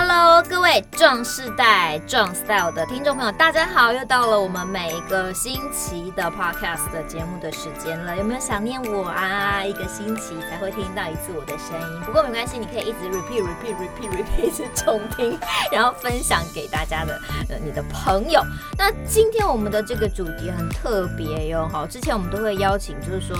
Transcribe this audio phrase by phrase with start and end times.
[0.00, 3.90] Hello，各位壮世代壮 style 的听众朋友，大家好！
[3.90, 9.64] 又到了我们每一个星期的 podcast 的节目的时间了，有没有想念我啊？
[9.64, 15.38] 一个星期才会听到一次我的声音，不过没关系，你可以一直 repeat repeat repeat repeat 一直重听，
[15.72, 18.44] 然后分享给大家的呃你的朋友。
[18.76, 23.34] 那今天我们的这个主题很特别哟，好，之前我们都会邀请，就是说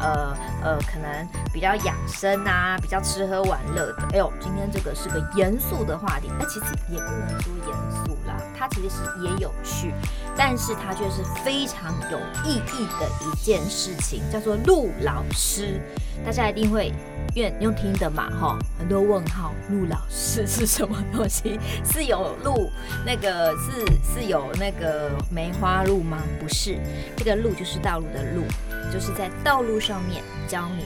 [0.00, 4.02] 呃呃，可能比较养生啊，比较吃喝玩乐的。
[4.14, 5.92] 哎呦，今天这个是个严肃的。
[5.92, 9.92] 的话题，那其实也不能说严肃啦，它其实是也有趣，
[10.36, 15.80] 但是它却是非常有意义的一件事情，叫做陆老师。
[16.24, 16.92] 大家一定会
[17.34, 21.58] 愿用听的嘛，哈，很多问号，陆老师是什么东西？
[21.84, 22.70] 是有陆
[23.04, 23.84] 那个是
[24.14, 26.18] 是有那个梅花鹿吗？
[26.38, 26.78] 不是，
[27.16, 28.44] 这个路就是道路的路，
[28.92, 30.84] 就是在道路上面教你。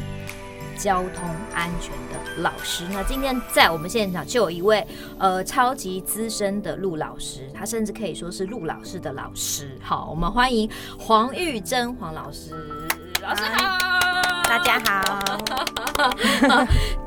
[0.76, 4.86] 交通安全的老师，那今天在我们现场就有一位
[5.18, 9.76] 呃超级资深的陆老师，他甚至可以说是陆老师的老师。
[9.82, 12.52] 好，我们欢迎黄玉珍黄老师，
[13.22, 13.78] 老师好，
[14.44, 15.38] 大家好，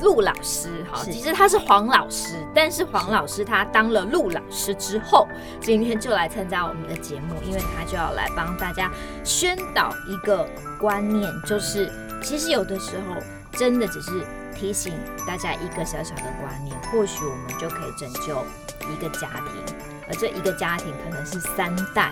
[0.02, 5.28] 陆老师好，其实他是黄老师，但是黄老师他当了陆老师之后，
[5.62, 8.92] 今天就来参加我们的节目，因为他就要来帮大家
[9.24, 10.48] 宣导一个
[10.80, 11.92] 观念，就是
[12.24, 13.16] 其实有的时候。
[13.54, 14.94] 真的只是提醒
[15.28, 18.46] 大家一个小小的观念，或许我们就可以拯救
[18.90, 19.76] 一个家庭，
[20.08, 22.12] 而这一个家庭可能是三代，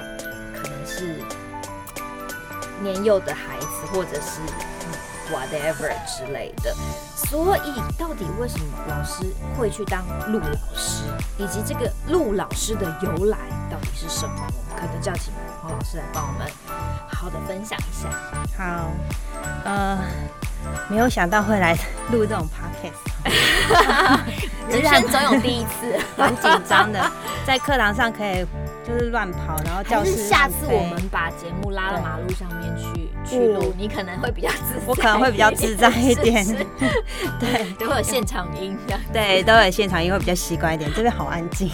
[0.56, 1.22] 可能是
[2.82, 4.42] 年幼的孩子，或者是
[5.32, 6.76] whatever 之类的。
[7.16, 9.24] 所以，到底为什么老师
[9.58, 11.04] 会去当陆老师，
[11.38, 13.38] 以及这个陆老师的由来
[13.70, 14.36] 到底是什么？
[14.48, 16.48] 我们可能就要请黄老师来帮我们
[17.08, 18.10] 好好的分享一下。
[18.58, 18.92] 好，
[19.66, 20.00] 呃。
[20.90, 21.74] 没有想到会来
[22.12, 23.30] 录这种 podcast，
[24.70, 27.00] 人生总有第一次， 蛮紧张的。
[27.46, 28.46] 在课堂上可以
[28.86, 36.46] 就是乱跑，然后教室下次我们把节目拉到马路上面去去录，你可能会比较自，我可能会比较自在一点。
[37.40, 39.00] 对，都会有现场音的。
[39.14, 40.92] 对，都有现场音会比较习惯一点。
[40.94, 41.70] 这边好安静，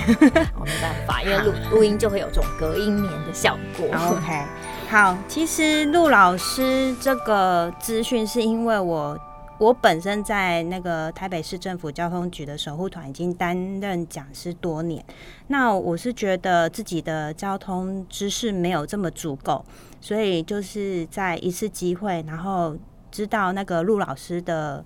[0.60, 3.88] 我没办法，因为录录音就会有这种隔音棉的效果。
[3.88, 4.44] OK。
[4.90, 9.20] 好，其实陆老师这个资讯是因为我
[9.58, 15.04] 我本身在那个台北市政府交通局的守护团已经担任讲师多年，
[15.48, 19.66] 那我是觉得自己的交通知识没有这么足够，
[20.00, 22.78] 所以就是在一次机会，然后
[23.10, 24.86] 知道那个陆老师的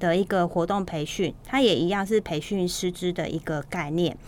[0.00, 4.18] 的一个活动培训，他也一样是培训师资的一个概念，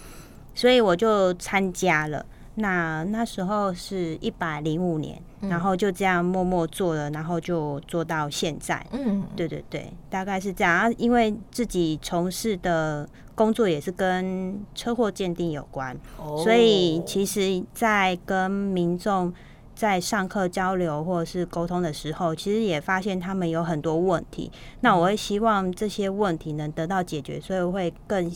[0.54, 2.24] 所以我就参加了。
[2.58, 8.84] 那那时候是一百零五年，嗯，然后就这样默默做了，然后就做到现在。
[8.92, 10.90] 嗯，对对对，大概是这样啊。
[10.96, 19.30] 因为自己从事的工作也是跟车祸鉴定有关，哦，所以其实，在跟民众
[19.74, 24.50] 在上课交流或者是沟通的时候，其实也发现他们有很多问题。
[24.80, 28.32] 那我会希望这些问题能得到解决，所以我会更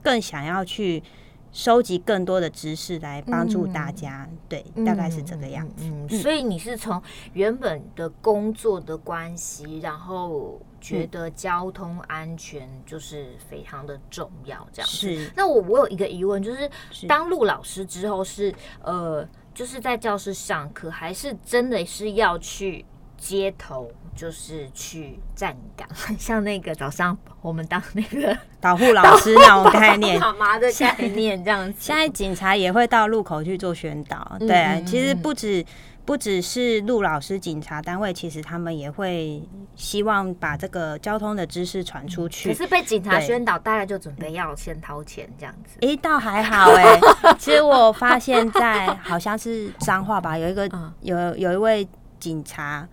[0.00, 1.02] 更想要去。
[1.50, 6.18] 收集更多的知识来帮助大家，嗯，对，大概是这个样子。
[6.18, 14.96] 所以你是从原本的工作的关系，然后觉得交通安全就是非常的重要，这样子。
[14.96, 15.30] 是。
[15.34, 16.70] 那我我有一个疑问，就是
[17.06, 22.84] 当陆老师之后是，是呃，就是在教室上课，还是真的是要去
[23.18, 23.90] 街头？
[24.16, 31.78] 就是去站岗， 像那个早上我们当那个 导护老师那种概念， 妈妈的概念这样子。
[31.78, 35.64] 现在警察也会到路口去做宣导，对啊，嗯，其实不止
[36.04, 39.40] 不只是陆老师，警察单位其实他们也会
[39.76, 42.48] 希望把这个交通的知识传出去。
[42.48, 45.78] 可是被警察宣导，大概就准备要先掏钱这样子。
[45.82, 46.82] 哎，倒还好哎，
[47.22, 47.36] 欸。
[47.38, 50.68] 其实我发现，在好像是彰化吧，有一个
[51.02, 52.84] 有有一位警察。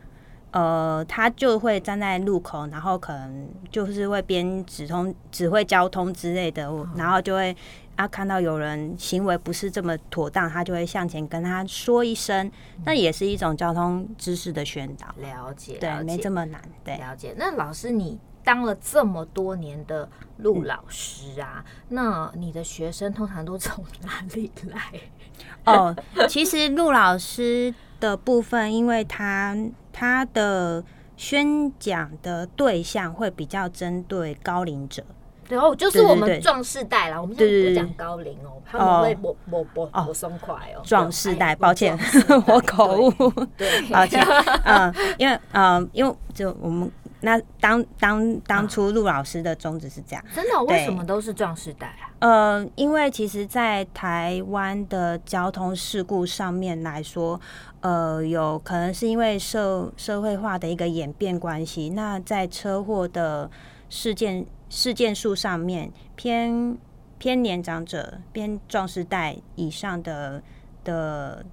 [0.56, 7.54] 呃，他就会站在路口，然后可能就是会边指通指挥交通之类的，然后就会
[7.98, 12.50] 啊看到有人行为不是这么妥当，他就会向前跟他说一声，
[12.86, 15.08] 那也是一种交通知识的宣导。
[15.18, 16.62] 了解，对，没这么难。
[16.86, 17.36] 对，了解。
[17.38, 24.94] 那老师，你当了这么多年的陆老师啊，嗯，那你的学生通常都从哪里来？
[25.70, 25.94] 哦，
[26.30, 27.76] 其实陆老师。
[27.98, 29.56] 的部分，因为他
[29.98, 30.84] 他的
[31.16, 35.02] 宣讲的对象会比较针对高龄者，
[35.48, 40.82] 然后就是我们壮世代啦，我们就不讲高龄哦，他们会不不不不松快哦。
[40.84, 41.98] 壮世代，抱歉，
[42.46, 44.22] 我口误，对，抱歉，
[44.66, 46.92] 嗯，因为嗯，因为就我们
[47.26, 52.14] 那当当当初陆老师的宗旨是这样，真的，为什么都是壮士代啊？
[52.20, 57.42] 呃，因为其实，在台湾的交通事故上面来说，
[57.82, 63.50] 呃，有可能是因为社社会化的一个演变关系，那在车祸的
[63.90, 66.78] 事件事件数上面，偏
[67.18, 70.44] 偏年长者、偏壮士代以上的
[70.84, 71.44] 的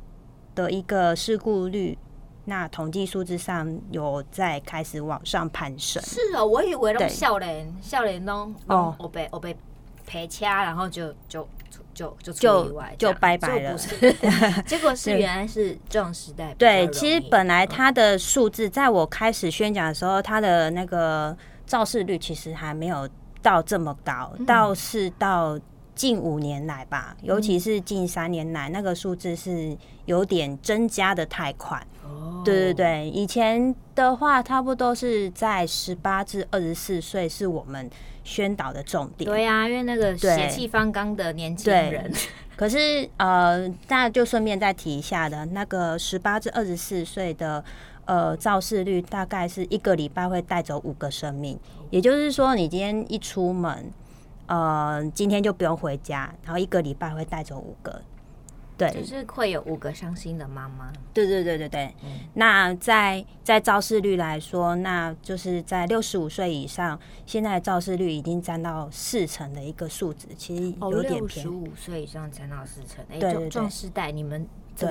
[0.54, 1.96] 的一个事故率。
[2.44, 6.02] 那统计数字上有在开始往上攀升。
[6.02, 9.56] 是哦，我以为那种少年少年都哦，我被我被
[10.06, 11.46] 赔掐，然后就就
[11.94, 13.76] 就就就就拜拜了。
[14.66, 16.52] 结果是原来是这种时代。
[16.54, 21.36] 对，其实本来它的数字，在我开始宣讲的时候，它的那个
[21.66, 23.08] 肇事率其实还没有
[23.40, 25.58] 到这么高，倒是到
[25.94, 31.84] 近五年来吧，尤其是近三年来，那个数字是有点增加的太快。
[32.04, 37.88] 哦对对对，以前的话，差不多是在十八至二十四岁是我们
[38.24, 39.30] 宣导的重点。
[39.30, 42.12] 对呀、啊，因为那个血气方刚的年轻人。
[42.56, 47.64] 可是呃，那就顺便再提一下的，那个十八至二十四岁的
[48.04, 51.58] 呃肇事率，大概是一个礼拜会带走五个生命。
[51.90, 53.90] 也就是说，你今天一出门，
[54.46, 58.02] 呃，今天就不用回家，然后一个礼拜会带走五个。
[58.76, 60.90] 对，就是会有五个伤心的妈妈。
[61.12, 61.94] 对对对对对。
[62.02, 71.44] 嗯、那在在肇事率来说，那就是在六十五岁以上，现在肇事率已经占到四成的一个数值，其实有点偏。
[71.44, 74.48] 六十五岁以上占到四成，哎、欸，对对对，壮世代你们。
[74.78, 74.88] 对，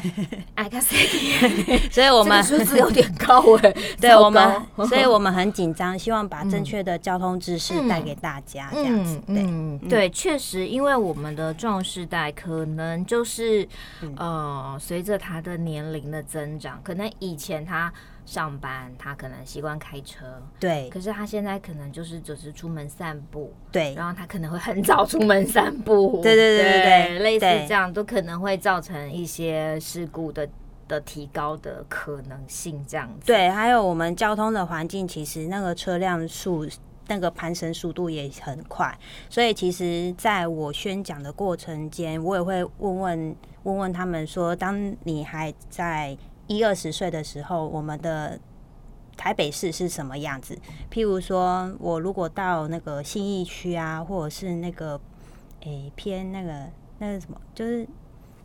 [0.54, 0.68] 哎，
[1.90, 3.74] 所以我们数字有点高哎。
[4.00, 9.20] 对我们，所以我们很紧张，希望把正确的交通知识带给大家，这样子。
[9.26, 13.66] 对，对，确实，因为我们的壮世代可能就是
[14.16, 17.92] 呃，随着他的年龄的增长，可能以前他。
[18.28, 20.26] 上班，他可能习惯开车，
[20.60, 20.86] 对。
[20.90, 23.94] 可是他现在可能就是只是出门散步，对。
[23.94, 30.46] 然后他可能会很早出门散步，对对对对对，类似这样都可能会造成一些事故的
[30.86, 33.24] 的提高的可能性，这样子。
[33.24, 36.68] 对，还有我们交通的环境，其实那个车辆速
[37.06, 38.94] 那个攀升速度也很快，
[39.30, 46.14] 所以其实在我宣讲的过程间，我也会问问问问他们说，当你还在。
[46.48, 48.38] 一二十岁的时候，我们的
[49.16, 50.58] 台北市是什么样子？
[50.90, 55.00] 譬如说，我如果到那个信义区啊，或者是那个
[55.60, 56.52] 诶、欸、偏那个
[56.98, 57.86] 那个什么，就是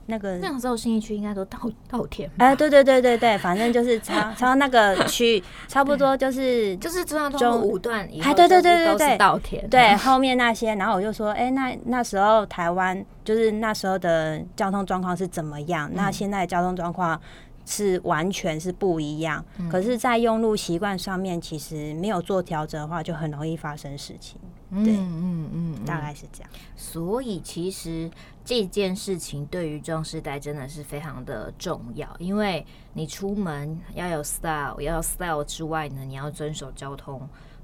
[0.07, 2.29] 那个那时候信义区应该都稻稻田。
[2.37, 9.69] 哎、欸，对对对对对，反正就是 超超那个区，差不多就是就是中央中五段，哎，对对对对对，稻田。
[9.69, 15.89] 对，后面那些，然后我就说，哎、欸，那那时候台湾就是那时候的交通状况是怎么样？
[15.89, 17.17] 嗯、那现在交通状况。
[17.65, 24.39] 是完全是不一样，嗯、可是，在用路习惯上面，其实没有做调整的话，就很容易发生事情。
[24.69, 26.49] 对，嗯嗯嗯，大概是这样。
[26.75, 28.09] 所以，其实
[28.43, 37.21] 这件事情对于壮世代真的是非常的重要，因为你出门要有 style，要有 style 之外呢，你要遵守交通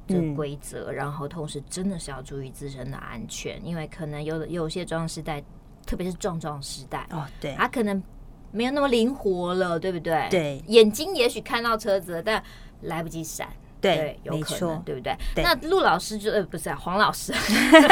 [0.08, 5.44] 的规则，嗯、然后同时真的是要注意自身的安全，因为可能有有些壮世代，
[5.86, 8.02] 特别是壮壮时代哦，对，他可能。
[8.52, 10.28] 没有那么灵活了，对不对？
[10.30, 12.44] 对，眼睛也许看到车子了，但
[12.82, 13.48] 来不及闪。
[13.82, 15.16] 对，有可能，对不对？
[15.34, 17.32] 对，那陆老师就呃不是啊，黄老师，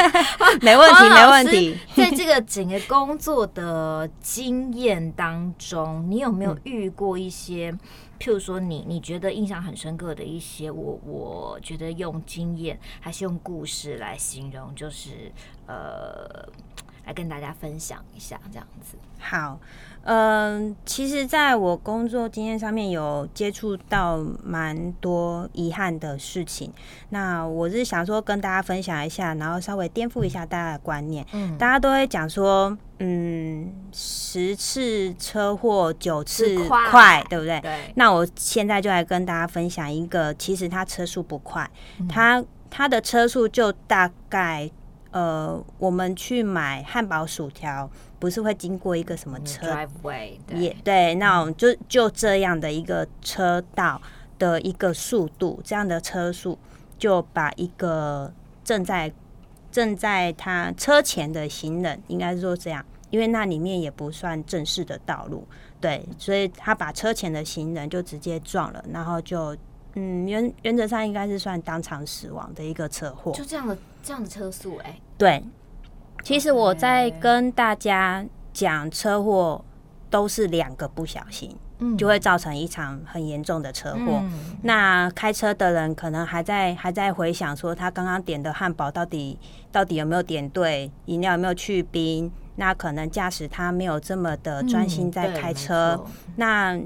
[0.60, 1.78] 没问题，没问题。
[1.96, 7.78] 在这个整个工作的经验当中，你有没有遇过一些，嗯、
[8.20, 15.32] 譬如说你你觉得印象很深刻的一些，我我觉得用经验还是用故事来形容，就是
[15.66, 16.46] 呃，
[17.06, 18.98] 来跟大家分享一下这样子。
[19.18, 19.58] 好。
[20.10, 26.72] 嗯，其实在我工作经验上面有接触到蛮多遗憾的事情。
[27.10, 31.26] 那我是想说跟大家分享一下，然后稍微颠覆一下大家的观念。
[31.34, 37.60] 嗯，大家都会讲说，嗯，十次车祸九次快，快对不对？
[37.60, 37.92] 对。
[37.96, 41.70] 那我现在就来跟大家分享一个，其实他车速不快，
[42.08, 44.70] 他他的车速就大概，
[45.10, 47.90] 呃，我们去买汉堡薯条。
[48.18, 49.66] 不是会经过一个什么车
[50.54, 54.00] 也对，那种就就这样的一个车道
[54.38, 56.58] 的一个速度，这样的车速
[56.98, 58.32] 就把一个
[58.64, 59.12] 正在
[59.70, 65.46] 正在他车前的行人，应该是说这样，因为那里面也不算正式的道路，
[65.80, 69.56] 对，所以他把车前的行人就直接撞了，然后就
[69.94, 75.42] 嗯原原则上应该是算当场死亡的一个车祸，就这样的这样的车速，哎，对。
[76.28, 79.64] 其实我在跟大家讲车祸，
[80.10, 81.56] 都是两个不小心，
[81.96, 84.20] 就会造成一场很严重的车祸。
[84.24, 84.30] 嗯、
[84.64, 89.38] 那开车的人可能还在还在回想说，他刚刚点的汉堡到底
[89.72, 92.30] 到底有没有点对，饮料有没有去冰？
[92.56, 95.98] 那可能驾驶他没有这么的专心在开车。
[96.04, 96.78] 嗯、那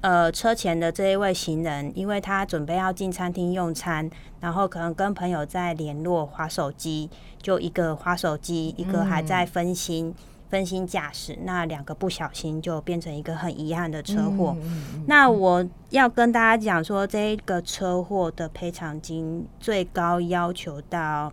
[0.00, 4.08] 呃，车前的这一位行人，因为他准备要进餐厅用餐，
[4.40, 7.10] 然后可能跟朋友在联络，划手机，
[7.46, 10.08] 就一个滑手机，一个还在分心。
[10.08, 10.14] 嗯
[10.48, 14.54] 分心驾驶，那两个不小心就变成一个很遗憾的车祸。
[14.60, 21.32] 嗯嗯嗯、那我要跟大家讲说，这一个车祸的赔偿金最高要求到，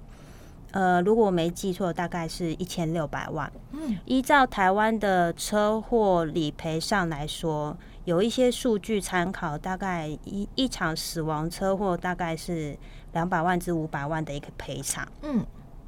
[0.71, 3.53] 呃，如果我没记错，大概是一千六百万。
[3.73, 12.75] 嗯，依照台湾的车祸理赔上来说，有一些数据参考，大概一一场死亡车祸大概是
[13.11, 15.07] 两百万至五百万的一个赔偿。
[15.21, 15.45] 嗯。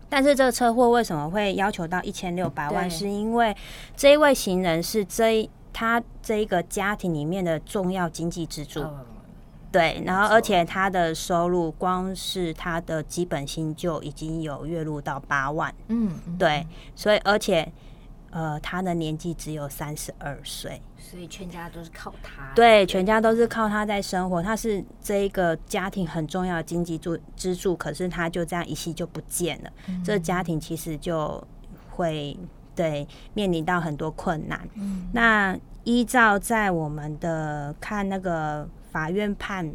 [0.09, 2.89] 但是这个车祸为什么会要求到一千六百万？
[2.89, 3.55] 是因为
[3.95, 8.85] 这一位行人是这一他这一个家庭里面的重要经济支柱，
[9.71, 17.71] 对，然后而且他的收入光是他的基本薪就已经有月入到八万，嗯，对，所以而且。
[18.35, 22.51] 呃，他的年纪只有三十二岁，所以全家都是靠他。
[22.53, 24.43] 对，全家都是靠他在生活。
[24.43, 29.71] 他是这一个家庭很重要的经济支支柱，可是他就这样一夕就不见了。
[29.87, 31.41] 嗯、这个家庭其实就
[31.91, 32.37] 会
[32.75, 34.67] 对面临到很多困难。
[34.73, 39.73] 嗯、那依照在我们的看那个法院判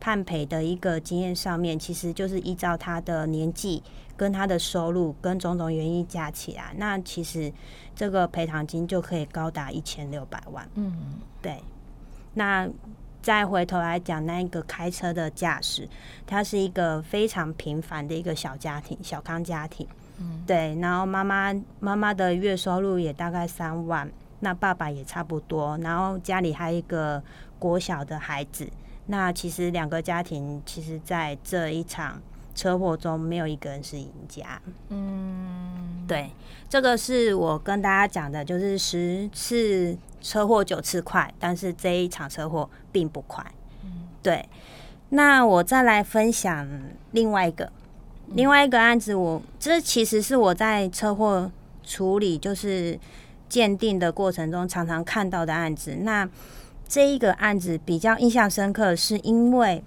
[0.00, 3.82] 判赔的一个经验上面，其实就是依照他的年纪
[4.16, 7.52] 跟他的收入跟种种原因加起来，那其实。
[7.98, 10.64] 这个赔偿金就可以高达一千六百万。
[10.76, 11.60] 嗯，对。
[12.34, 12.68] 那
[13.20, 15.88] 再回头来讲，那一个开车的驾驶，
[16.24, 19.84] 他是一个非常平凡的一个小家庭，小康家庭。
[20.18, 20.78] 嗯，对。
[20.80, 25.76] 然后妈妈妈妈的月收入也大概三万，那爸爸也差不多。
[25.78, 27.20] 然后家里还有一个
[27.58, 28.70] 国小的孩子。
[29.06, 32.22] 那其实两个家庭，其实在这一场。
[32.58, 34.60] 车祸中没有一个人是赢家。
[34.88, 36.28] 嗯，对，
[36.68, 43.46] 这个是我跟大家讲的，就是十次车祸九次快，但是这一场车祸并不快。
[43.84, 44.48] 嗯，对。
[45.10, 46.68] 那我再来分享
[47.12, 47.70] 另外一个，
[48.26, 51.48] 另外一个案子我，我这其实是我在车祸
[51.84, 52.98] 处理就是
[53.48, 55.94] 鉴定的过程中常常看到的案子。
[56.00, 56.28] 那
[56.88, 59.84] 这一个案子比较印象深刻，是因为。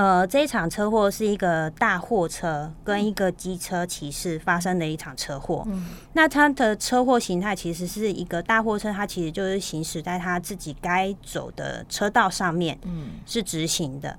[0.00, 5.62] 呃，这一场车祸是一个大货车跟一个机车骑士发生的一场车祸。
[5.66, 14.18] 嗯，那它的车祸形态其实是一个大货车，它其实就是行驶在它自己该走的车道上面，嗯，是直行的。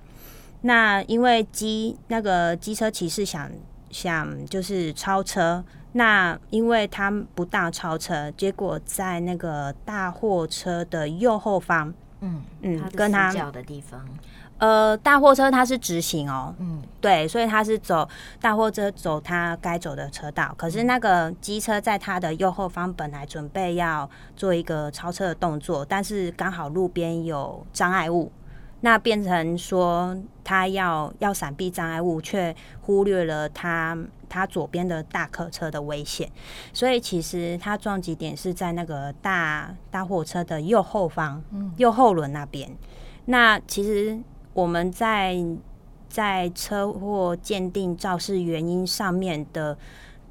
[0.62, 3.50] 那因为机那个机车骑士想
[3.90, 14.08] 想就是超车，那因为他不当超车，结果在那个大货车的右后方，嗯嗯，跟他脚的地方。
[14.62, 18.08] 呃，大货车它是直行哦，嗯，对，所以它是走
[18.40, 28.32] 大货车走它该走的车道，可是那个机车在它的右后方本来准备要做一个超车的动作，但是刚好路边有障碍物，
[28.82, 33.98] 那变成说它要要闪避障碍物，却忽略了它
[34.30, 36.30] 它左边的大客车的危险，
[36.72, 42.70] 所以其实它撞击点是在那个大大货车的右后方，嗯，右后轮那边，
[43.26, 44.20] 那其实。
[44.54, 45.38] 我们在
[46.10, 49.78] 在车祸鉴定肇事原因上面的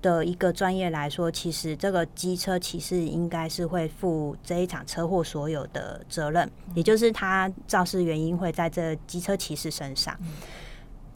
[0.02, 10.14] 的一个专业来说，其实这个机车骑士应该是会负这一场车祸所有的责任，也就是他肇事原因会在这机车骑士身上。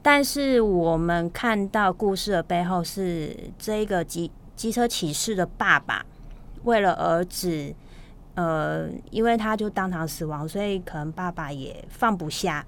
[0.03, 6.05] 但是我们看到故事的背后是这个机机车骑士的爸爸
[6.65, 7.75] 为了儿子，
[8.35, 12.65] 呃，因为他就当场死亡，所以可能爸爸也放不下。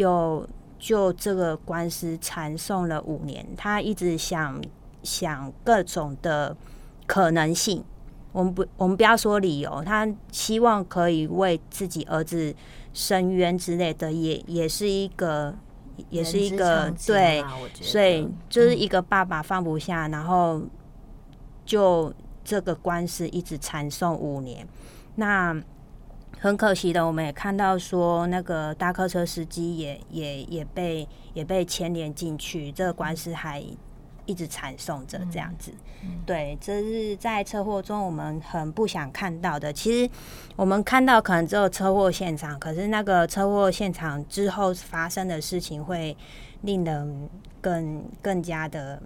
[0.00, 4.58] 有就这个官司缠讼了五年，他一直想
[5.02, 6.56] 想各种的
[7.06, 7.84] 可能性。
[8.32, 12.54] 我们不，我们不要说理由，他希望可以为自己儿子
[12.94, 15.54] 伸冤之类的，也也是一个，
[16.08, 17.44] 也是一个对。
[17.74, 20.62] 所以就是一个爸爸放不下，然后
[21.66, 24.66] 就这个官司一直缠讼五年。
[25.16, 25.62] 那。
[26.42, 33.62] 很可惜的，我们也看到说，那个大客车司机也也也被也被牵连进去，这个官司还
[34.24, 35.70] 一直缠讼着这样子。
[35.70, 39.70] 嗯嗯、对，这是在车祸中我们很不想看到的。
[39.70, 40.10] 其实
[40.56, 46.16] 我们看到可能只有车祸现场，可是那个车祸现场之后发生的事情会
[46.62, 47.28] 令人
[47.60, 48.98] 更更加的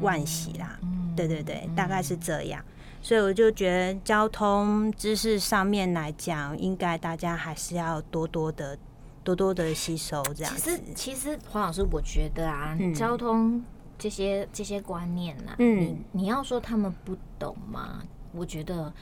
[0.00, 0.78] 惋惜啦。
[0.82, 2.64] 嗯、对对对，大概是这样。
[3.00, 8.76] 所以我就觉得交通知识上面来讲，应该大家还是要多多的、
[9.22, 10.60] 多多的吸收这样子。
[10.60, 13.62] 其实，其实黄老师，我觉得啊，嗯、交通
[13.96, 18.02] 这些这些观念啊，嗯，你你要说他们不懂吗？
[18.32, 18.92] 我觉得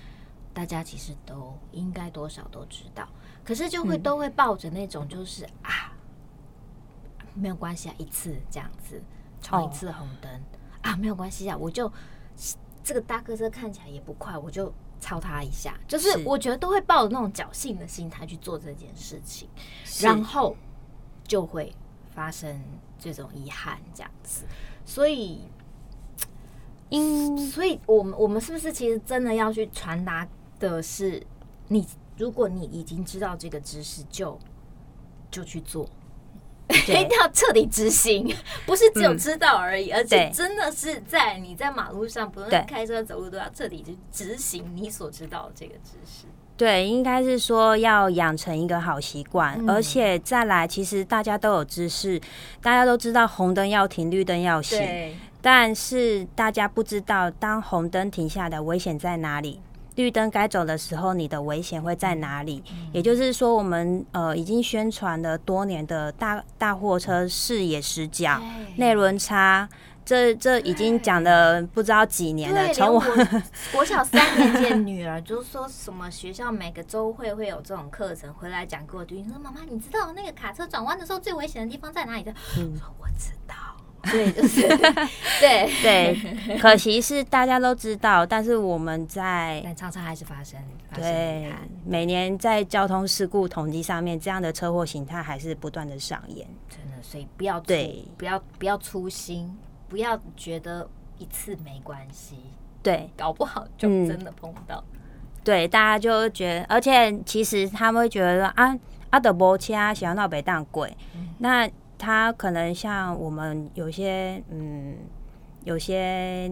[0.55, 3.09] 大家其实都应该多少都知道，
[3.43, 5.93] 可是就会、嗯、都会抱着那种就是啊，
[7.35, 9.03] 没有关系啊，一次这样子
[9.41, 10.39] 闯一次红灯、哦、
[10.83, 11.91] 啊，没有关系啊，我就
[12.87, 19.49] 这个大客车看起来也不快，我就超他一下，就是我觉得都会抱着那种侥幸的心态去做这件事情，
[20.01, 20.57] 然后
[21.25, 21.75] 就会
[22.15, 22.63] 发生
[22.97, 24.45] 这种遗憾这样子，
[24.85, 25.41] 所以。
[26.89, 30.25] 因，所以我们我们是不是其实真的要去传达
[30.61, 31.21] 的是，
[31.67, 31.85] 你
[32.17, 34.39] 如果你已经知道这个知识，就
[35.29, 35.85] 就去做，
[36.87, 38.35] 一定要彻底执行，
[38.67, 46.27] 不是只有知道而已，而且真的是在你在马路上，不论开车走路，都要彻底去执行你所知道的这个知识。
[46.57, 52.19] 对，应该是说要养成一个好习惯，而且再来，其实大家都有知识，
[52.63, 55.15] 大家都知道红灯要停，绿灯要行。
[55.43, 59.61] 但是大家不知道，当红灯停下的危险在哪里？
[59.97, 62.63] 绿灯该走的时候，你的危险会在哪里？
[62.93, 68.41] 也就是说，我们呃已经宣传了多年的大大货车视野死角、
[68.77, 69.69] 内轮差，
[70.05, 72.73] 这这已经讲了不知道几年了。
[72.73, 73.03] 从我
[73.73, 82.31] 国小三年级的女儿就说什么学校每个周会会有这种课程，回来讲给我听，说妈妈，你知道那个卡车转弯的时候最危险的地方在哪里的？
[82.59, 83.55] 嗯，说我知道。
[84.13, 84.67] 对，就是
[85.41, 90.61] 对对，可惜是大家都知道，但是我们在但常常还是发生。
[90.89, 91.53] 发生对，
[91.85, 96.47] 每年在交通事故统计上面，这样的车祸形态还是不断的上演。
[96.69, 99.57] 真的，所以不要对，不要不要粗心，
[99.89, 102.37] 不要觉得一次没关系。
[102.83, 104.83] 对，搞不好就真的碰到。
[104.93, 105.01] 嗯、
[105.43, 108.79] 对，大家就觉得，而且其实他们会觉得说啊，
[109.11, 110.97] 阿德伯切啊，想要闹北当鬼，
[111.39, 111.69] 那。
[111.99, 114.97] 他可能像我们有些嗯，
[115.65, 116.51] 有些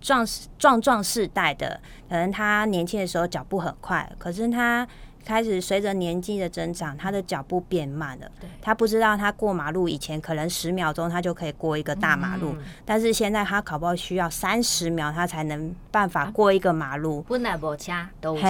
[0.00, 0.26] 壮
[0.58, 4.86] 壮壮世代的，可能他年轻的时候脚步很快，可是他
[5.24, 8.30] 开始随着年纪的增长，他的脚步变慢了。
[8.40, 17.20] 对，他不知道他过马路以前可能十秒钟他就可以过一个大马路，嗯、但是现在他考不好需要三十秒他才能办法过一个马路。
[17.28, 18.48] 本来无车都有车，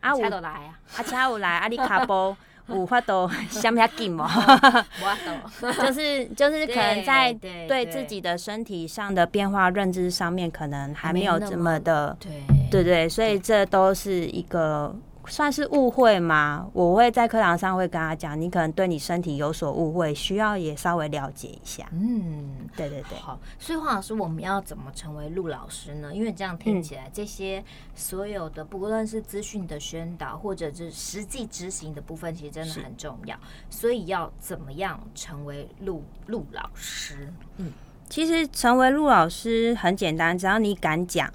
[0.00, 2.34] 啊车都来啊，啊车有来啊，你卡波。
[2.68, 4.28] 五花都想不下劲嘛，
[5.60, 12.30] 就是就是可能在对自己的身体上的变化认知上面，可能还没有这么的对。
[12.70, 14.94] 对对，所以这都是一个。
[15.26, 16.68] 算是误会吗？
[16.72, 21.86] 我会在课堂上会跟他讲，你可能对你身体有所误会，需要也稍微了解一下。
[21.92, 23.18] 嗯，对对对。
[23.18, 26.14] 好，所以黄老师，我们要怎么成为陆老师呢？
[26.14, 33.36] 因为这样听起来，这些所有的不论是资讯的宣导，或者是实际执行的部分，其实真的很重要。
[33.70, 37.32] 所以要怎么样成为陆陆老师？
[37.56, 37.72] 嗯，
[38.08, 41.32] 其实成为陆老师很简单，只要你敢讲，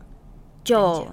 [0.64, 1.08] 就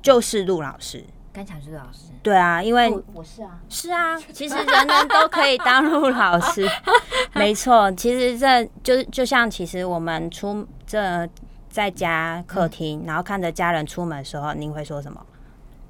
[0.00, 1.04] 就是陆老师。
[1.34, 6.64] 刚才是老师，对啊，因为我是啊，是啊，其实人人都可以当陆老师，
[7.34, 7.90] 没错。
[7.92, 11.28] 其实这就就像，其实我们出这
[11.68, 15.20] 在家客厅，嗯、然后看着家人出门的时候，您会说什么？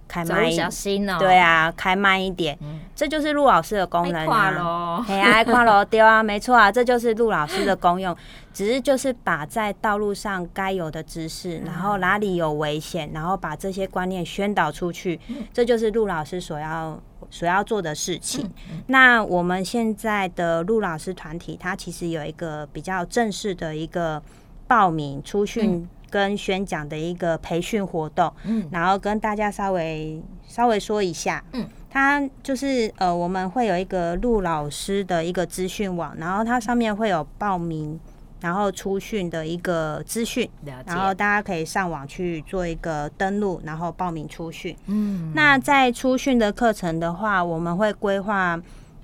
[0.07, 5.05] 开慢一点，哦、对啊，开慢一点，嗯、这就是陆老师的功能啊。
[5.09, 8.17] 哎呀，跨楼丢啊，没错啊，这就是陆老师的功用。
[8.53, 15.19] 只是就是把在道路上该有的知识，然后哪里有危险，然后把这些观念宣导出去，
[15.53, 16.97] 这就是陆老师所要
[17.31, 18.49] 所要做的事情。
[18.87, 24.23] 那我们现在的陆老师团体，它其实有一个比较正式的一个
[24.69, 25.89] 报名出训。
[26.15, 37.99] 跟宣讲的一个培训活动，嗯，然后跟大家稍微稍微说一下，嗯，它就是呃，我们会有一个陆老师的一个资讯网，然后它上面会有报名，
[38.43, 40.49] 然后出训的一个资讯，
[40.87, 48.57] 然后大家可以上网去做一个登录，然后报名出训，嗯，那在出训的课程的话，我们会规划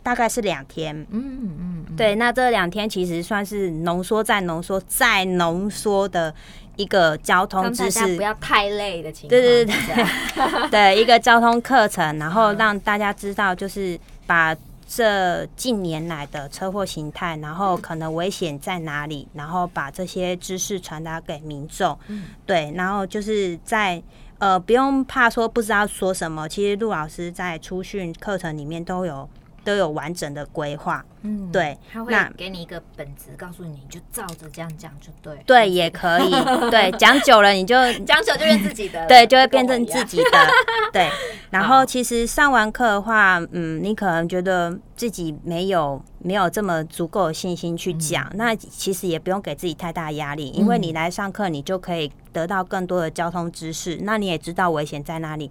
[0.02, 6.34] 大概是两天，嗯嗯，嗯对，那这两天其实算是浓缩再浓缩再浓缩的。
[6.76, 8.16] 一个交通知识。
[8.16, 14.56] 不要太累的情况，对对对对，对 一个交通课程，然后让大家知道，就是把
[14.88, 21.98] 这近年来的车祸形态，然后可能危险在哪里，然后把这些知识传达给民众。
[22.46, 24.02] 对，然后就是在
[24.38, 29.28] 呃不用怕说不知道说什么，其实陆老师在初训课程里面都有
[29.64, 31.04] 都有完整的规划。
[31.22, 35.36] 嗯，对，他会给你一个本子，告诉你，你就照着这样讲就对。
[35.44, 36.30] 对，也可以。
[36.70, 40.30] 对，讲久了你就讲久就变自己的， 对，就会变成自己的。
[40.94, 41.10] 对，
[41.50, 55.50] 然后其实上完课的话，嗯，你可能觉得自己没有没有这么足够的信心去讲，嗯、那其实也不用给自己太大压力，因为你来上课，你就可以得到更多的交通知识，那你也知道危险在哪里。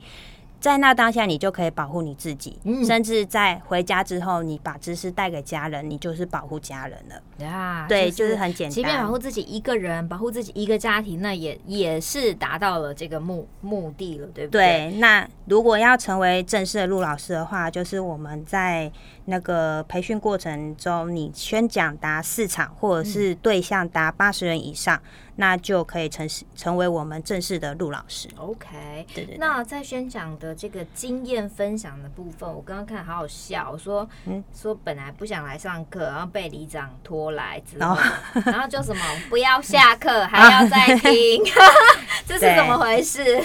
[0.59, 7.45] 在那当下，你就可以保护你自己，嗯、甚至在回家之后，你把知识带给家人，你就是保护家人了。
[7.45, 8.71] 呀，对，就是、就是很简单。
[8.71, 14.89] 即便保护自己一个人，保护自己一个家庭，那也也是达到了这个目目的了，对不对？
[14.91, 14.99] 对。
[14.99, 18.91] 那如果要成为正式的陆老师的话，就是我们在
[19.25, 24.97] 那个培训过程中，你宣讲达四场，或者是对象达八十人以上。
[24.97, 25.01] 嗯
[25.39, 28.27] 那就可以成成为我们正式的陆老师。
[28.35, 29.37] OK，对，对对。
[29.37, 37.97] 那在宣讲的这个经验分享的部分，我刚刚看好好笑，我说，嗯，说本来不想来上课，然后被里长拖来之后，
[38.45, 41.41] 然后就什么不要下课，还要再听，
[42.27, 43.41] 这是怎么回事？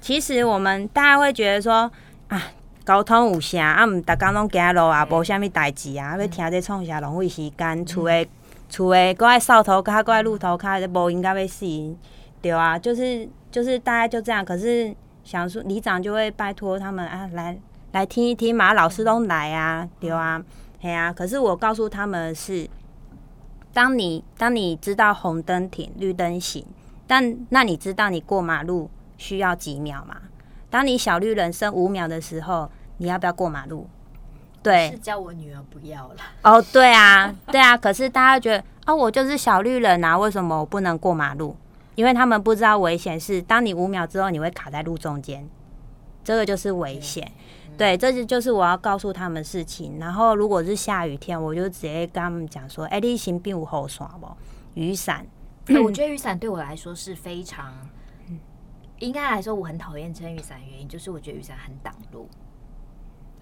[0.00, 1.90] 其实我们大家会觉得说
[2.28, 2.40] 啊，
[2.84, 8.24] 沟通有声啊，唔，大家拢走路啊，无虾米代志啊，要听这创啥浪费时间，除了。
[8.68, 11.66] 厝诶，搁爱扫头卡，搁爱露头卡，无应该要死，
[12.42, 14.44] 对啊，就是就是大概就这样。
[14.44, 17.58] 可是想说，里长就会拜托他们啊，来
[17.92, 20.42] 来听一听嘛，老师都来啊，对啊，
[20.80, 21.12] 嘿啊。
[21.12, 22.68] 可是我告诉他们是，
[23.72, 26.64] 当你当你知道红灯停，绿灯行，
[27.06, 30.16] 但那你知道你过马路需要几秒吗？
[30.68, 33.88] 当你小绿人生五秒的时候，你要不要过马路？
[34.66, 36.16] 对，是叫我女儿不要了。
[36.42, 37.76] 哦，对啊， 对啊。
[37.76, 41.56] 可是大家觉得啊，我就是小绿人啊，为什么我不能过马路？
[41.94, 45.48] 因为他们不知道危险是，当你五秒之后，你会卡在路中间，
[46.24, 47.30] 这个就是危险。
[47.78, 49.98] 对，这就就是我要告诉他们事情。
[50.00, 54.26] 然后，如果是下雨天，我就直接跟他们讲说：“哎，你行并无后耍不？
[54.74, 55.26] 雨伞。
[55.84, 57.72] ”我觉得雨伞对我来说是非常，
[58.98, 62.28] 应该来说我很讨厌撑雨伞，原因就是我觉得雨伞很挡路。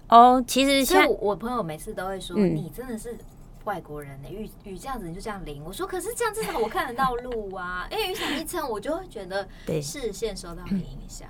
[0.09, 3.17] 哦，其实像我朋友每次都会说，嗯、你真的是
[3.63, 5.61] 外国人呢、欸，雨雨这样子你就这样淋。
[5.65, 9.47] 我说可是这样至少我看得到路啊，因为雨伞一撑，我就会觉得
[9.81, 11.27] 视线受到影响。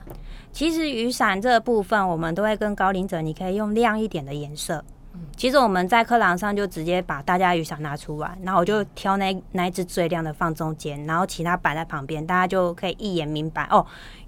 [0.52, 4.84] 其实雨伞这个部分，我们都会跟高龄者，你可以用亮一点的颜色。
[5.16, 13.86] 嗯、其实我们在课堂上就直接把大家雨伞拿出来，然后我就挑那那一只最亮的放中间，然后其他摆在旁边，大家就可以一眼明白哦，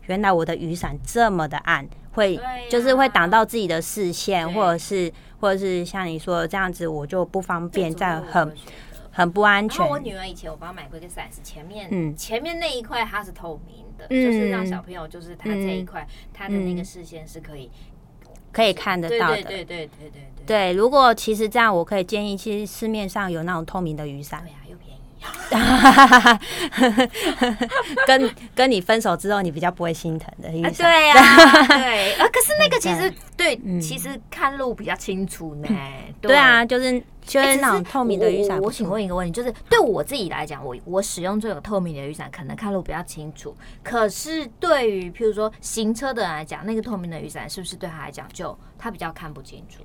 [0.07, 1.87] 原来我的雨伞这么的暗。
[2.13, 8.51] 会就是会挡到自己的视线，或者是或者是像你说这样子，我就不方便，在很
[9.11, 9.87] 很不安全。
[9.87, 12.15] 我女儿以前我帮她买过一个伞，是前面嗯。
[12.15, 17.69] 前面那一块它是透明的，就是让小朋友就是他这一块他的那个视线是可以
[18.51, 19.35] 可以看得到的。
[19.43, 20.73] 对对对对对对。
[20.73, 24.43] 如果其实这样，我可以建议，其实市面上有那种透明的雨伞。
[28.05, 30.83] 跟 跟你分手之后，你比较不会心疼的意思。
[30.83, 32.27] 对呀，对啊。
[32.31, 35.67] 可是那个其实对，其实看路比较清楚呢。
[36.21, 38.57] 对啊，就是就是那种透明的雨伞。
[38.61, 43.53] 我请问一个问题，就是对我自己来讲，我我使用这种透明的雨伞，可能看路比较清楚。
[43.83, 49.83] 可是对于譬如说行车的人来讲，那个透明的雨伞是不是对他来讲就他比较看不清楚？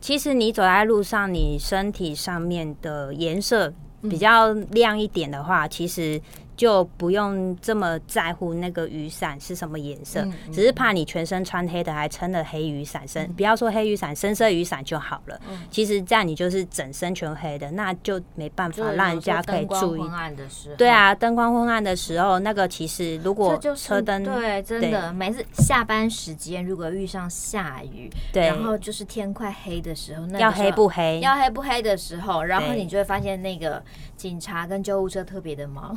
[0.00, 3.72] 其实你走在路上，你身体上面的颜色。
[4.02, 6.20] 比较亮一点的话，其实
[6.56, 15.38] 就不用这么在乎那个雨伞是什么颜色，嗯嗯、只是怕你全身穿黑的还撑了黑雨伞，深、嗯、不要说黑雨伞，深色雨伞就好了。
[15.48, 20.00] 嗯、其实这样你就是整身全黑的，那就没办法让人家可以注意。
[20.00, 31.20] 昏暗的时候，对啊，灯光昏暗的时候，那个其实如果车灯、就是、对，真的每次下班时间如果遇上下雨，对，然后就是天快黑的时候，那个、时候要黑不黑？
[31.20, 33.82] 要黑不黑的时候，然后你就会发现那个。
[34.16, 35.94] 警察跟救护车特别的忙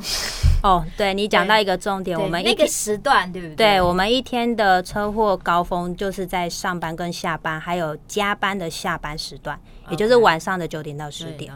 [0.62, 3.56] 哦，对，你讲到一个重点，我们一个时段对不对？
[3.56, 11.52] 对，我们一天的车祸高峰就是在上班跟下班，还有加班的下班时段，也就是晚上的九点到十点。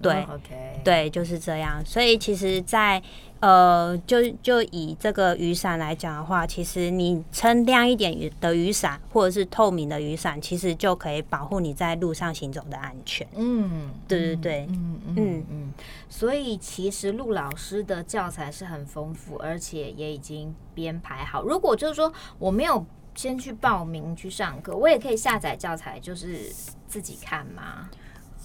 [0.00, 1.80] 对，OK，对，就是这样。
[1.86, 3.00] 所以其实，在
[3.42, 13.26] 呃，就就以这个雨伞来讲的话，其实你撑亮一点的雨伞，或者是透明的雨伞，其实就可以保护你在路上行走的安全。
[13.34, 15.72] 嗯，对对对，嗯嗯嗯。
[16.08, 21.42] 所以其实陆老师的教材是很丰富，而且也已经编排好。
[21.42, 26.52] 如果就是说我没有先去报名去上课，我也可以下载教材，就是
[26.86, 27.90] 自己看吗？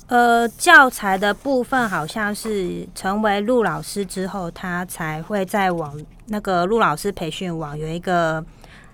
[0.08, 8.42] 呃，教材的部分好像是成为陆老师之后，他才会在网那个陆老师培训网有一个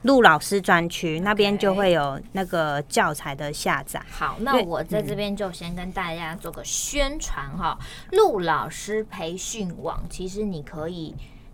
[0.02, 4.02] 陆老师专区那边就会有那个教材的下载。
[4.10, 7.78] 好，那我在这边就先跟大家做个宣传哈。
[8.14, 11.14] 陆老师培训网，其实你可以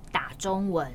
[0.09, 0.89] 打中文，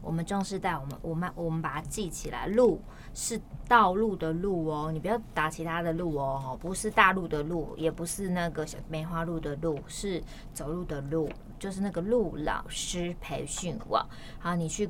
[0.00, 2.80] 我们重视带，我们我们我们把它记起来，陆。
[3.16, 11.30] 是道路的路哦，你不要打其他的路哦，不是大陆的路，也不是那个小梅花鹿的路，是走路的路。
[11.58, 14.06] 就是那个鹿老师培训网，
[14.38, 14.86] 好，你去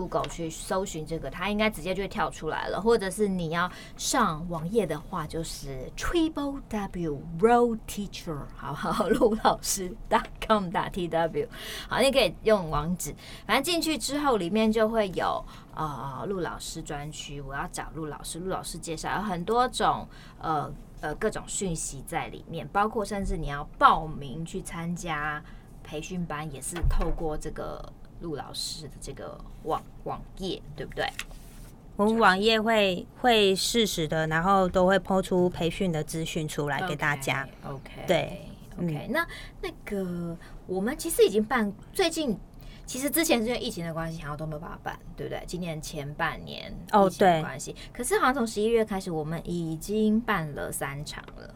[0.00, 2.80] Google 去搜寻这个，它应该直接就会跳出来了。
[2.80, 11.46] 或者是你要上网页的话，就是 Triple W Road Teacher，好好， 陆老师 dot .com .tw，
[11.86, 13.14] 好，你可以用网址，
[13.46, 20.08] 反正进去之后里面就会有啊陆老师专区，我要找陆老师，陆老师介绍有很多种
[20.40, 25.42] 呃呃各种讯息在里面，包括甚至你要报名去参加。
[25.82, 27.82] 培训班也是透过这个
[28.20, 31.06] 陆老师的这个网网页，对不对？
[31.96, 37.46] 我们网页会会适时的，然后都会抛出培训的资讯出来给大家。
[37.62, 38.40] OK，, okay 对
[38.78, 39.12] ，OK、嗯。
[39.12, 39.26] 那
[39.60, 42.38] 那个我们其实已经办，最近
[42.86, 45.42] 其实之前是因为疫情的关系，好像都没有办法办，对不对？
[45.46, 47.76] 今年前半年哦，对，关系。
[47.92, 51.54] 可是好像从十一月开始，我们已经办了三场了。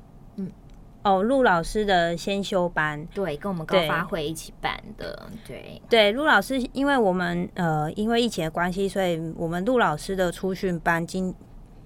[1.05, 1.13] 嗯。
[1.15, 11.35] 哦，陆老师的先修班，对，跟我们高发会一起办的，对对，陆老师，因为我们呃，因为疫情的关系，所以我们陆老师的初训班今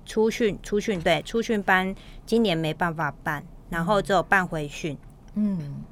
[0.07, 1.93] 初训初训对初训班
[2.25, 4.97] 今年没办法办，然后只有办回训。
[5.35, 5.83] 嗯，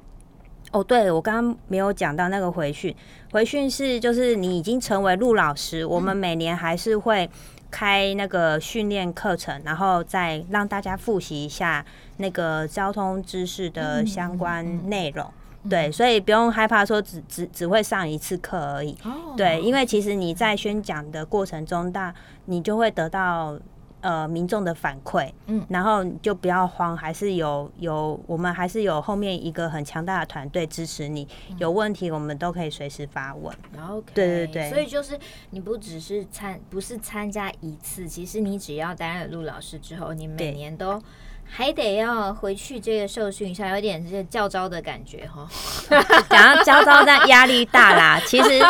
[0.71, 2.95] 哦，对，我刚刚没有讲到那个回训，
[3.33, 7.29] 回训是就是你已经成为陆老师，我们每年还是会。
[7.69, 11.85] 开那个训练课程，然后再让大家复习一下
[12.17, 15.31] 那个交通知识的相关内容。
[15.69, 18.97] 对，所以不用害怕说只只只会上一次课而已。
[19.35, 22.13] 对，因为其实你在宣讲的过程中，大
[22.45, 23.57] 你就会得到。
[24.01, 33.53] 呃，民众的反馈，嗯，然后就不要慌，还是有有，我们还是有后面一个很强大的团队支持你，嗯，有问题我们都可以随时发问。
[33.89, 35.17] OK，对对对，所以就是
[35.49, 41.01] 你不只是参，不是参加一次，其实你只要担任陆老师之后，你每年都。
[41.49, 45.47] 还得要回去这个受训一下，有点这个教招的感觉哈。
[46.29, 48.21] 讲到教招，但压力大啦。
[48.27, 48.61] 其实，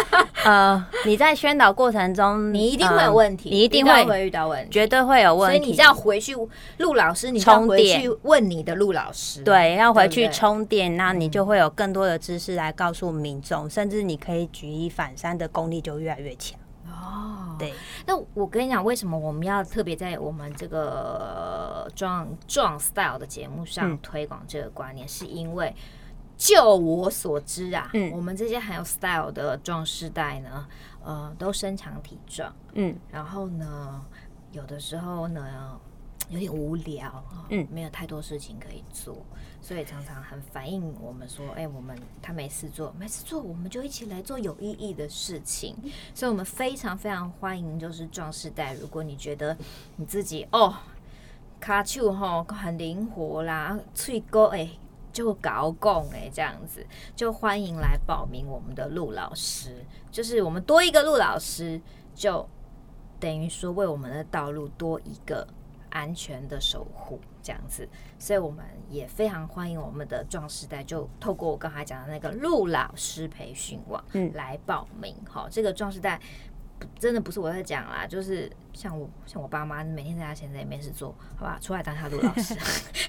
[0.46, 5.58] 呃，你在宣导过程中，你一定会有问题，你一定会，会遇到问题，绝对会有问题。
[5.58, 6.36] 所以你要回去，
[6.78, 16.58] 陆老师，你要回去问你的陆老师，对，要回去充电，那你就会有更多的知识来告诉民众，甚至你可以举一反三的功力就越来越强。
[16.98, 17.74] 哦，对，
[18.06, 25.06] 那我跟你讲，为什么我们要特别在我们这个壮壮 style 的节目上推广这个观念？
[25.06, 25.76] 嗯、是因为
[26.36, 30.68] 就我所知啊，嗯，我们这些很有 style 的壮世代呢，
[31.04, 34.04] 呃，都身强体壮，嗯，然后呢，
[34.52, 35.80] 有的时候呢。
[36.30, 39.16] 有点无聊，嗯，没有太多事情可以做，
[39.62, 45.74] 所以常常很反映我们说，哎，我们他没事做，没事做，我们就一起来做有意义的事情。
[46.14, 48.74] 所以，我们非常非常欢迎，就是壮士代。
[48.74, 49.56] 如果你觉得
[49.96, 50.76] 你自己哦，
[51.62, 54.70] 卡丘哈很灵活啦，脆哥哎
[55.14, 56.86] 就搞共哎这样子，
[57.16, 59.86] 就欢迎来报名我们的陆老师。
[60.12, 61.82] 就是我们多一个陆老师，
[62.14, 62.46] 就
[63.18, 65.48] 等于说为我们的道路多一个。
[65.98, 75.16] 安全的守护这样子，所以我们也非常欢迎我们的壮世代，就透过我刚才讲的那个陆老师培训网，嗯，来报名。
[75.28, 76.20] 好，这个壮世代
[77.00, 82.56] 真的不是我在讲啦，就是像我像我爸妈每天在家闲着也没事做，好吧，出来当下陆老师。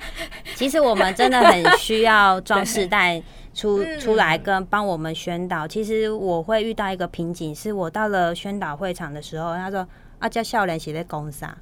[0.56, 3.22] 其实我们真的很需要壮士代
[3.52, 5.68] 出出来跟帮我们宣导。
[5.68, 9.86] 其实我会遇到一个瓶颈，是我到了宣导会场的时候，他说
[10.18, 11.56] ：“啊，叫笑脸写在公啥？”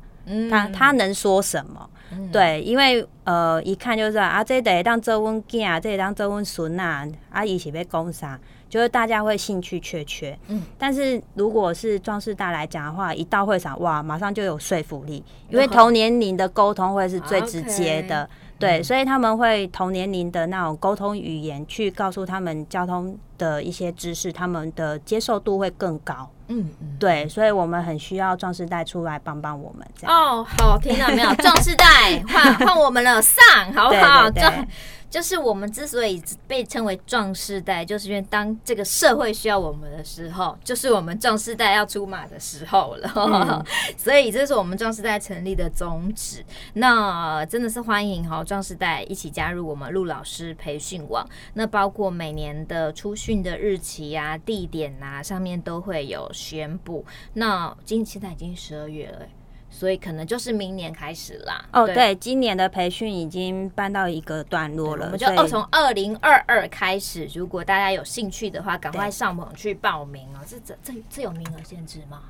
[0.51, 1.89] 他他能说什么？
[2.13, 10.39] 嗯、对，因为呃，一看就是啊，这得当做阮囝啊，这得当做阮孙啊，阿姨是要讲啥，就是大家会兴趣缺缺。
[10.47, 18.23] 嗯，但是如果是壮士大来讲的话，一到会场哇，马上就有说服力，因为同年龄的沟通会是最直接的。
[18.23, 18.29] 嗯、
[18.61, 26.31] 对，所以他们会同年龄的那种沟通语言去告诉他们交通的一些知识，他们的接受度会更高。
[26.49, 30.17] 嗯，对，所以我们很需要壮士代出来帮帮我们，这样。
[30.17, 31.35] 哦，好，听到没有？
[31.37, 34.31] 壮士代换换我们了，上好不好？
[34.31, 34.53] 壮
[35.09, 43.13] 就是我们之所以被称为壮士代，就是因为当这个社会需要我们的时候，就是我们壮士代要出马的时候了。
[43.15, 43.65] 嗯、
[43.97, 46.45] 所以这是我们壮士代成立的宗旨。
[46.75, 51.27] 那真的是欢迎哈壮士代一起加入我们陆老师培训网。
[51.55, 57.05] 那包括每年的出训的日期啊、地点啊，上面都会有宣布。
[57.35, 59.27] 那今现在已经十二月了。
[59.77, 61.63] 所以可能就是明年开始啦。
[61.71, 65.05] 哦，对，对，今年的培训已经办到一个段落了。
[65.05, 70.41] 我们就从二零二二开始，如果大家有兴趣的话，赶快上网去报名哦。
[70.47, 72.23] 这这这这有名额限制吗？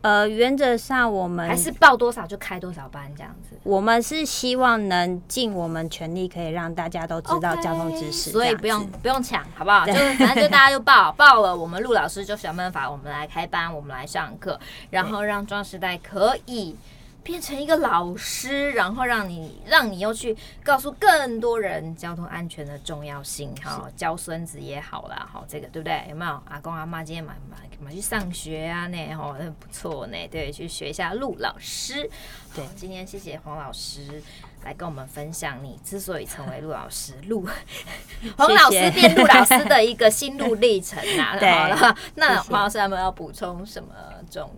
[0.00, 3.56] 呃，原则上我们还是报多少就开多少班这样子。
[3.64, 9.84] 我们是希望能尽我们全力，可以让大家都知道交通知识，okay, 所以不用不用抢，好不好？
[9.86, 14.58] 就反正就大家就报报了，我们陆老师就想办法，我们来开班，我们来上课，
[14.90, 16.76] 然后让壮时代可以。
[17.22, 26.06] 变成一个老师，然后让你让你又去告诉更多人交通安全的重要性，哈，教孙子也好啦，好这个对不对？
[26.08, 28.86] 有没有阿公阿妈今天买买买去上学啊？
[28.86, 32.08] 那哈，那不错呢，对，去学一下陆老师。
[32.54, 34.22] 对，今天谢谢黄老师
[34.64, 37.46] 来跟我们分享你之所以成为陆老师，陆
[38.38, 41.36] 黄老师变陆老师的一个心路历程啊。
[41.38, 43.90] 对，好了，那黄老师有没有要补充什么
[44.30, 44.50] 重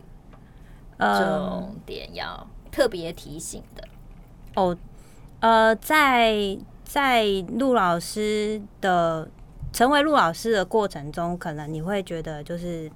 [1.00, 2.46] 重点要？
[2.70, 3.82] 特别提醒的
[4.54, 4.76] 哦，
[5.40, 7.24] 呃，在在
[7.58, 9.28] 陆老师的
[9.72, 12.90] 成为陆老师的过程中，可能你会觉得就是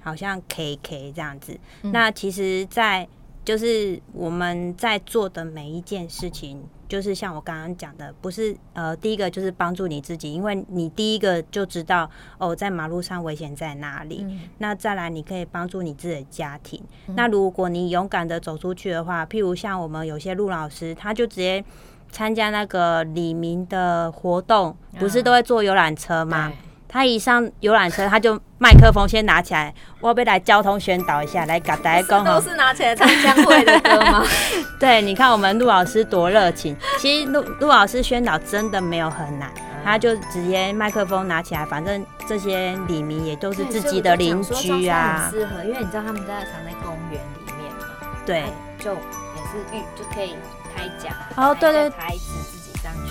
[0.00, 1.58] 好像 K K 这样子。
[1.82, 3.08] 嗯、那其实，在
[3.44, 6.62] 就是我们在做的每一件事情。
[6.88, 14.24] 就是像我刚刚讲的，不是呃，第一个就是帮助你自己，因为你第一个就知道哦，在马路上危险在哪里。
[14.28, 16.82] 嗯、那再来，你可以帮助你自己的家庭。
[17.08, 21.64] 嗯、那如果你勇敢的走出去的话，譬如像我们有些陆老师，他就直接
[22.10, 26.52] 参加那个李明的活动，不是都会坐游览车吗？
[26.54, 32.24] 嗯他一上游览车，他就麦克风先拿起来，我要不要来交通宣导一下，来给大家讲。
[32.24, 34.24] 都是拿起来唱江蕙的歌吗？
[34.80, 36.76] 对，你看我们陆老师多热情。
[36.98, 39.50] 其实陆陆老师宣导真的没有很难，
[39.84, 45.28] 他就直接麦克风拿起来，反正这些李民也都是自己的邻居啊。
[45.30, 47.86] 很适合，因为你知道他们在藏在公园里面嘛。
[48.24, 48.44] 对，
[48.78, 50.34] 就也是遇就可以
[50.74, 51.12] 开讲。
[51.36, 51.90] 哦，对对。
[51.90, 52.55] 台子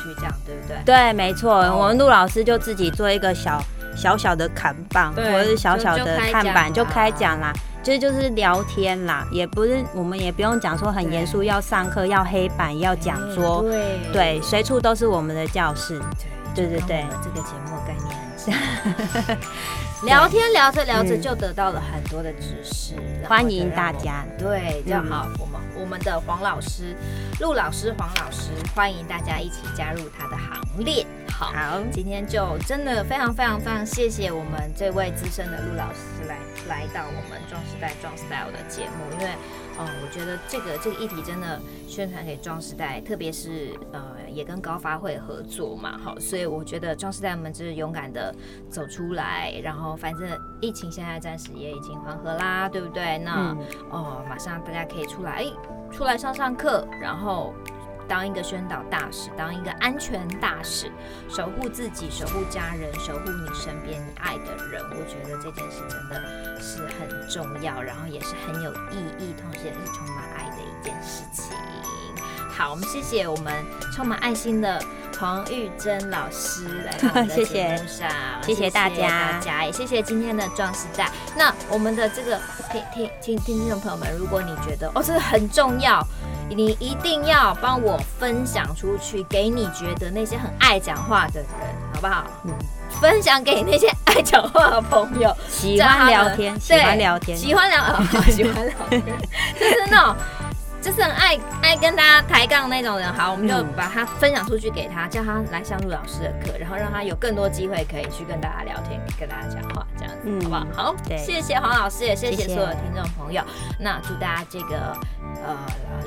[0.05, 0.77] 去这样，对不对？
[0.85, 3.61] 对，没错，我们陆老师就自己做一个小。
[3.97, 13.63] 小小的砍棒或者是小小的看板就开讲啦，其实就是聊天啦，也不是我们也不用讲说很严肃，要上课要黑板要讲桌，
[14.11, 15.97] 对，随处都是我们的教室，
[16.53, 18.13] 对对对，这个节目概念。
[18.35, 19.37] 很像，
[20.05, 22.93] 聊天聊着聊着就得到了很多的知识，
[23.27, 26.95] 欢迎大家，对，这样好，我们我们的黄老师
[27.39, 31.05] 陆老师黄老师欢迎大家一起加入他的行列。
[31.31, 36.37] 好，好，今天就真的非常非常非常谢谢我们这位资深的陆老师来
[36.69, 39.33] 来到我们壮时代壮 style 的节目，因为，
[39.77, 48.33] 嗯、呃，我觉得这个这个议题真的宣传给壮世代，特别是呃也跟高发会合作嘛，好，所以我觉得壮世代们就是勇敢的
[48.69, 50.29] 走出来，然后反正
[50.61, 53.17] 疫情现在暂时也已经缓和啦，对不对？
[53.19, 53.55] 那
[53.89, 55.51] 哦、马上大家可以出来，哎，
[55.91, 57.53] 出来上上课，然后。
[58.07, 60.91] 当一个宣导大使，当一个安全大使，
[61.27, 64.79] 守护自己，守护家人，守护你身边你爱的人。
[64.91, 71.51] 我觉得这件事真的是很重要，然后也是很有意义，同时也是充满爱的一件事情。
[72.49, 73.53] 好，我们谢谢我们
[73.93, 74.81] 充满爱心的
[75.19, 78.09] 黄玉珍老师来到我们的 节目上，
[78.43, 81.11] 谢谢大家，大家也谢谢今天的壮士代。
[81.35, 82.39] 那我们的这个
[82.71, 86.01] 听听听听众朋友们，如果你觉得哦，这个很重要。
[86.47, 91.49] 你一定要帮我分享出去，给你觉得那些很爱讲话的人，
[91.91, 92.23] 好不好？
[92.43, 92.53] 嗯，
[93.05, 97.79] 分享给那些 爱讲话的朋友，喜欢聊天，喜欢聊天，喜欢聊，
[98.31, 99.01] 喜欢聊天，
[99.59, 100.15] 就是那种。
[100.85, 110.83] 就是很爱爱跟大家抬杠那种人，好，我们就把他分享出去给他，叫他来上陆老师的课，然后让他有更多机会可以去跟大家聊天，跟大家讲话，这样子，嗯、好不好？
[110.91, 113.41] 好，对谢谢黄老师，也谢谢所有听众朋友。
[113.47, 114.95] 谢谢那祝大家这个
[115.43, 115.57] 呃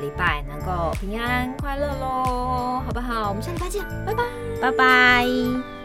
[0.01, 3.31] 礼拜能够平安快乐喽，好不好？
[3.31, 4.23] 我们下礼拜见，拜拜，
[4.63, 5.78] 拜拜。